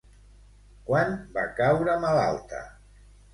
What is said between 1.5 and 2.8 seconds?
caure malalta?